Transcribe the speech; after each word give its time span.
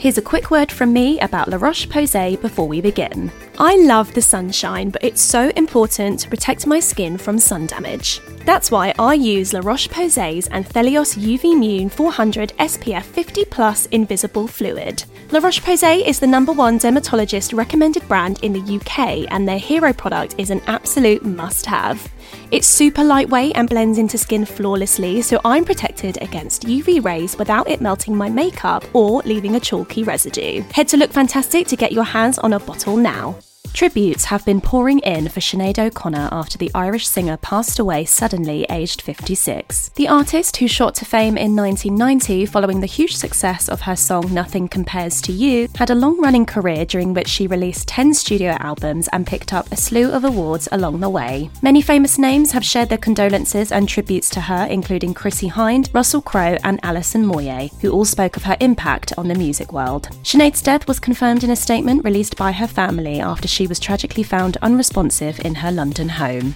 Here's 0.00 0.16
a 0.16 0.22
quick 0.22 0.52
word 0.52 0.70
from 0.70 0.92
me 0.92 1.18
about 1.18 1.48
La 1.48 1.56
Roche 1.56 1.88
Posay 1.88 2.40
before 2.40 2.68
we 2.68 2.80
begin. 2.80 3.32
I 3.58 3.74
love 3.78 4.14
the 4.14 4.22
sunshine, 4.22 4.90
but 4.90 5.02
it's 5.02 5.20
so 5.20 5.50
important 5.56 6.20
to 6.20 6.28
protect 6.28 6.68
my 6.68 6.78
skin 6.78 7.18
from 7.18 7.36
sun 7.40 7.66
damage. 7.66 8.20
That's 8.44 8.70
why 8.70 8.94
I 8.96 9.14
use 9.14 9.52
La 9.52 9.58
Roche 9.60 9.88
Posay's 9.88 10.48
Anthelios 10.50 11.18
UV 11.18 11.58
Mune 11.58 11.88
400 11.88 12.52
SPF 12.60 13.02
50 13.02 13.44
Plus 13.46 13.86
Invisible 13.86 14.46
Fluid. 14.46 15.02
La 15.32 15.40
Roche 15.40 15.60
Posay 15.60 16.06
is 16.06 16.20
the 16.20 16.28
number 16.28 16.52
one 16.52 16.78
dermatologist 16.78 17.52
recommended 17.52 18.06
brand 18.06 18.38
in 18.44 18.52
the 18.52 18.76
UK, 18.76 19.26
and 19.32 19.48
their 19.48 19.58
hero 19.58 19.92
product 19.92 20.36
is 20.38 20.50
an 20.50 20.62
absolute 20.68 21.24
must 21.24 21.66
have. 21.66 22.08
It's 22.50 22.66
super 22.66 23.04
lightweight 23.04 23.56
and 23.56 23.68
blends 23.68 23.98
into 23.98 24.16
skin 24.16 24.44
flawlessly, 24.44 25.20
so 25.22 25.40
I'm 25.44 25.64
protected 25.64 26.22
against 26.22 26.62
UV 26.62 27.04
rays 27.04 27.36
without 27.36 27.68
it 27.68 27.80
melting 27.80 28.16
my 28.16 28.30
makeup 28.30 28.84
or 28.94 29.20
leaving 29.24 29.56
a 29.56 29.60
chalky 29.88 30.02
residue. 30.04 30.62
Head 30.72 30.88
to 30.88 30.96
Look 30.96 31.12
Fantastic 31.12 31.66
to 31.68 31.76
get 31.76 31.92
your 31.92 32.04
hands 32.04 32.38
on 32.38 32.52
a 32.52 32.60
bottle 32.60 32.96
now. 32.96 33.38
Tributes 33.78 34.24
have 34.24 34.44
been 34.44 34.60
pouring 34.60 34.98
in 34.98 35.28
for 35.28 35.38
Sinead 35.38 35.78
O'Connor 35.78 36.30
after 36.32 36.58
the 36.58 36.72
Irish 36.74 37.06
singer 37.06 37.36
passed 37.36 37.78
away 37.78 38.04
suddenly, 38.04 38.66
aged 38.68 39.00
56. 39.00 39.90
The 39.90 40.08
artist, 40.08 40.56
who 40.56 40.66
shot 40.66 40.96
to 40.96 41.04
fame 41.04 41.38
in 41.38 41.54
1990 41.54 42.46
following 42.46 42.80
the 42.80 42.88
huge 42.88 43.14
success 43.14 43.68
of 43.68 43.82
her 43.82 43.94
song 43.94 44.34
Nothing 44.34 44.66
Compares 44.66 45.22
to 45.22 45.30
You, 45.30 45.68
had 45.76 45.90
a 45.90 45.94
long 45.94 46.20
running 46.20 46.44
career 46.44 46.84
during 46.84 47.14
which 47.14 47.28
she 47.28 47.46
released 47.46 47.86
10 47.86 48.14
studio 48.14 48.56
albums 48.58 49.08
and 49.12 49.24
picked 49.24 49.52
up 49.52 49.70
a 49.70 49.76
slew 49.76 50.10
of 50.10 50.24
awards 50.24 50.68
along 50.72 50.98
the 50.98 51.08
way. 51.08 51.48
Many 51.62 51.80
famous 51.80 52.18
names 52.18 52.50
have 52.50 52.64
shared 52.64 52.88
their 52.88 52.98
condolences 52.98 53.70
and 53.70 53.88
tributes 53.88 54.28
to 54.30 54.40
her, 54.40 54.66
including 54.68 55.14
Chrissie 55.14 55.50
Hynde, 55.50 55.94
Russell 55.94 56.22
Crowe, 56.22 56.58
and 56.64 56.80
Alison 56.82 57.24
Moyet, 57.24 57.80
who 57.80 57.92
all 57.92 58.04
spoke 58.04 58.36
of 58.36 58.42
her 58.42 58.56
impact 58.58 59.12
on 59.16 59.28
the 59.28 59.36
music 59.36 59.72
world. 59.72 60.08
Sinead's 60.24 60.62
death 60.62 60.88
was 60.88 60.98
confirmed 60.98 61.44
in 61.44 61.50
a 61.50 61.54
statement 61.54 62.02
released 62.02 62.36
by 62.36 62.50
her 62.50 62.66
family 62.66 63.20
after 63.20 63.46
she 63.46 63.67
was 63.68 63.78
tragically 63.78 64.22
found 64.22 64.56
unresponsive 64.62 65.38
in 65.40 65.56
her 65.56 65.70
London 65.70 66.08
home. 66.08 66.54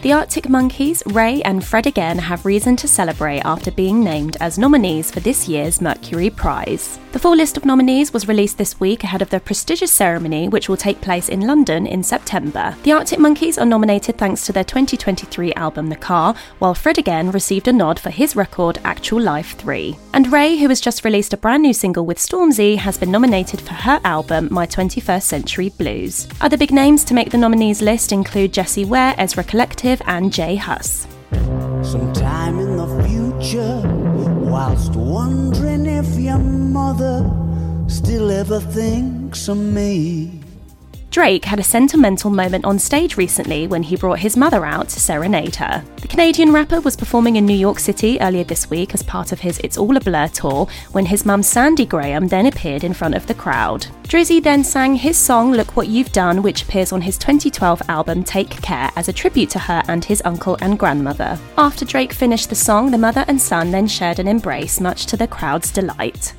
The 0.00 0.12
Arctic 0.12 0.48
Monkeys, 0.48 1.02
Raye, 1.06 1.42
and 1.42 1.64
Fred 1.64 1.88
again 1.88 2.18
have 2.18 2.46
reason 2.46 2.76
to 2.76 2.86
celebrate 2.86 3.40
after 3.40 3.72
being 3.72 4.04
named 4.04 4.36
as 4.40 4.56
nominees 4.56 5.10
for 5.10 5.18
this 5.18 5.48
year's 5.48 5.80
Mercury 5.80 6.30
Prize. 6.30 7.00
The 7.10 7.18
full 7.18 7.34
list 7.34 7.56
of 7.56 7.64
nominees 7.64 8.12
was 8.12 8.28
released 8.28 8.58
this 8.58 8.78
week 8.78 9.02
ahead 9.02 9.22
of 9.22 9.30
the 9.30 9.40
prestigious 9.40 9.90
ceremony, 9.90 10.48
which 10.48 10.68
will 10.68 10.76
take 10.76 11.00
place 11.00 11.28
in 11.28 11.40
London 11.40 11.84
in 11.84 12.04
September. 12.04 12.76
The 12.84 12.92
Arctic 12.92 13.18
Monkeys 13.18 13.58
are 13.58 13.64
nominated 13.64 14.16
thanks 14.18 14.46
to 14.46 14.52
their 14.52 14.62
2023 14.62 15.52
album 15.54 15.88
The 15.88 15.96
Car, 15.96 16.36
while 16.60 16.74
Fred 16.74 16.98
again 16.98 17.32
received 17.32 17.66
a 17.66 17.72
nod 17.72 17.98
for 17.98 18.10
his 18.10 18.36
record 18.36 18.78
Actual 18.84 19.20
Life 19.20 19.56
3. 19.56 19.96
And 20.12 20.30
Raye, 20.30 20.58
who 20.58 20.68
has 20.68 20.80
just 20.80 21.04
released 21.04 21.32
a 21.32 21.38
brand 21.38 21.64
new 21.64 21.72
single 21.72 22.06
with 22.06 22.18
Stormzy, 22.18 22.76
has 22.76 22.98
been 22.98 23.10
nominated 23.10 23.60
for 23.60 23.74
her 23.74 24.00
album 24.04 24.46
My 24.52 24.66
21st 24.66 25.22
Century 25.22 25.70
Blues. 25.70 26.28
Other 26.40 26.56
big 26.56 26.70
names 26.70 27.02
to 27.04 27.14
make 27.14 27.30
the 27.30 27.38
nominees 27.38 27.82
list 27.82 28.12
include 28.12 28.52
Jessie 28.52 28.84
Ware, 28.84 29.14
Ezra 29.18 29.42
Collective, 29.42 29.97
and 30.06 30.32
J 30.32 30.56
Hus. 30.56 31.06
Sometime 31.82 32.58
in 32.58 32.76
the 32.76 32.88
future, 33.08 33.82
whilst 34.50 34.92
wondering 34.94 35.86
if 35.86 36.18
your 36.18 36.38
mother 36.38 37.30
still 37.88 38.30
ever 38.30 38.60
thinks 38.60 39.48
of 39.48 39.58
me. 39.58 40.40
Drake 41.10 41.46
had 41.46 41.58
a 41.58 41.64
sentimental 41.64 42.30
moment 42.30 42.66
on 42.66 42.78
stage 42.78 43.16
recently 43.16 43.66
when 43.66 43.82
he 43.82 43.96
brought 43.96 44.18
his 44.18 44.36
mother 44.36 44.66
out 44.66 44.90
to 44.90 45.00
serenade 45.00 45.56
her. 45.56 45.82
The 46.02 46.08
Canadian 46.08 46.52
rapper 46.52 46.80
was 46.82 46.96
performing 46.96 47.36
in 47.36 47.46
New 47.46 47.56
York 47.56 47.78
City 47.78 48.20
earlier 48.20 48.44
this 48.44 48.68
week 48.68 48.92
as 48.92 49.02
part 49.02 49.32
of 49.32 49.40
his 49.40 49.58
It's 49.64 49.78
All 49.78 49.96
a 49.96 50.00
Blur 50.00 50.28
tour 50.28 50.68
when 50.92 51.06
his 51.06 51.24
mum 51.24 51.42
Sandy 51.42 51.86
Graham 51.86 52.28
then 52.28 52.46
appeared 52.46 52.84
in 52.84 52.92
front 52.92 53.14
of 53.14 53.26
the 53.26 53.34
crowd. 53.34 53.86
Drizzy 54.04 54.42
then 54.42 54.62
sang 54.64 54.96
his 54.96 55.18
song 55.18 55.52
Look 55.52 55.76
What 55.76 55.88
You've 55.88 56.12
Done, 56.12 56.42
which 56.42 56.62
appears 56.62 56.92
on 56.92 57.00
his 57.00 57.18
2012 57.18 57.82
album 57.88 58.22
Take 58.22 58.50
Care 58.62 58.90
as 58.96 59.08
a 59.08 59.12
tribute 59.12 59.50
to 59.50 59.58
her 59.58 59.82
and 59.88 60.04
his 60.04 60.22
uncle 60.24 60.56
and 60.60 60.78
grandmother. 60.78 61.38
After 61.56 61.84
Drake 61.84 62.12
finished 62.12 62.48
the 62.48 62.54
song, 62.54 62.90
the 62.90 62.98
mother 62.98 63.24
and 63.28 63.40
son 63.40 63.70
then 63.70 63.86
shared 63.86 64.18
an 64.18 64.28
embrace, 64.28 64.80
much 64.80 65.06
to 65.06 65.16
the 65.16 65.26
crowd's 65.26 65.70
delight. 65.70 66.34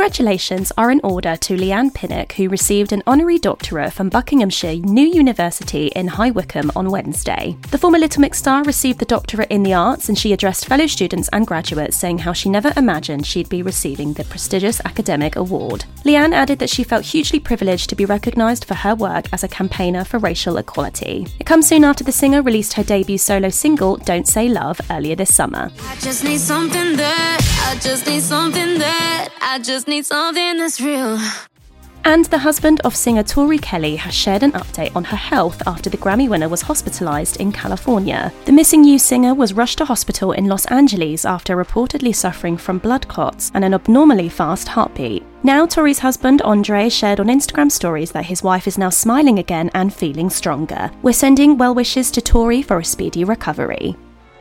Congratulations 0.00 0.72
are 0.78 0.90
in 0.90 1.02
order 1.04 1.36
to 1.36 1.54
Leigh-Anne 1.54 1.90
Pinnock, 1.90 2.32
who 2.32 2.48
received 2.48 2.90
an 2.90 3.02
honorary 3.06 3.38
doctorate 3.38 3.92
from 3.92 4.08
Buckinghamshire 4.08 4.76
New 4.76 5.06
University 5.06 5.88
in 5.88 6.08
High 6.08 6.30
Wycombe 6.30 6.72
on 6.74 6.90
Wednesday. 6.90 7.54
The 7.70 7.76
former 7.76 7.98
Little 7.98 8.22
Mix 8.22 8.38
star 8.38 8.64
received 8.64 8.98
the 8.98 9.04
doctorate 9.04 9.50
in 9.50 9.62
the 9.62 9.74
arts 9.74 10.08
and 10.08 10.18
she 10.18 10.32
addressed 10.32 10.64
fellow 10.64 10.86
students 10.86 11.28
and 11.34 11.46
graduates, 11.46 11.98
saying 11.98 12.20
how 12.20 12.32
she 12.32 12.48
never 12.48 12.72
imagined 12.78 13.26
she'd 13.26 13.50
be 13.50 13.62
receiving 13.62 14.14
the 14.14 14.24
prestigious 14.24 14.80
academic 14.86 15.36
award. 15.36 15.84
Leigh-Anne 16.06 16.32
added 16.32 16.60
that 16.60 16.70
she 16.70 16.82
felt 16.82 17.04
hugely 17.04 17.38
privileged 17.38 17.90
to 17.90 17.94
be 17.94 18.06
recognised 18.06 18.64
for 18.64 18.76
her 18.76 18.94
work 18.94 19.26
as 19.34 19.44
a 19.44 19.48
campaigner 19.48 20.04
for 20.04 20.16
racial 20.16 20.56
equality. 20.56 21.26
It 21.38 21.44
comes 21.44 21.68
soon 21.68 21.84
after 21.84 22.04
the 22.04 22.10
singer 22.10 22.40
released 22.40 22.72
her 22.72 22.84
debut 22.84 23.18
solo 23.18 23.50
single, 23.50 23.98
Don't 23.98 24.26
Say 24.26 24.48
Love, 24.48 24.80
earlier 24.90 25.14
this 25.14 25.34
summer. 25.34 25.70
I 27.70 27.76
just 27.76 28.04
need 28.04 28.22
something 28.24 28.78
that, 28.80 29.28
I 29.40 29.60
just 29.60 29.86
need 29.86 30.04
something 30.04 30.58
that's 30.58 30.80
real. 30.80 31.20
And 32.04 32.24
the 32.24 32.38
husband 32.38 32.80
of 32.80 32.96
singer 32.96 33.22
Tori 33.22 33.58
Kelly 33.58 33.94
has 33.94 34.12
shared 34.12 34.42
an 34.42 34.50
update 34.52 34.96
on 34.96 35.04
her 35.04 35.16
health 35.16 35.62
after 35.68 35.88
the 35.88 35.96
Grammy 35.96 36.28
winner 36.28 36.48
was 36.48 36.62
hospitalized 36.62 37.36
in 37.36 37.52
California. 37.52 38.32
The 38.44 38.50
missing 38.50 38.82
you 38.82 38.98
singer 38.98 39.34
was 39.34 39.52
rushed 39.52 39.78
to 39.78 39.84
hospital 39.84 40.32
in 40.32 40.48
Los 40.48 40.66
Angeles 40.66 41.24
after 41.24 41.54
reportedly 41.54 42.12
suffering 42.12 42.56
from 42.56 42.78
blood 42.78 43.06
clots 43.06 43.52
and 43.54 43.64
an 43.64 43.74
abnormally 43.74 44.28
fast 44.28 44.66
heartbeat. 44.66 45.22
Now, 45.44 45.64
Tori's 45.64 46.00
husband, 46.00 46.42
Andre, 46.42 46.88
shared 46.88 47.20
on 47.20 47.28
Instagram 47.28 47.70
stories 47.70 48.10
that 48.10 48.26
his 48.26 48.42
wife 48.42 48.66
is 48.66 48.78
now 48.78 48.90
smiling 48.90 49.38
again 49.38 49.70
and 49.74 49.94
feeling 49.94 50.28
stronger. 50.28 50.90
We're 51.02 51.12
sending 51.12 51.56
well 51.56 51.76
wishes 51.76 52.10
to 52.10 52.20
Tori 52.20 52.62
for 52.62 52.80
a 52.80 52.84
speedy 52.84 53.22
recovery. 53.22 53.94